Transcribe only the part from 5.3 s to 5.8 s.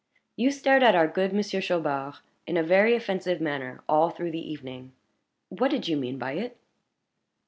What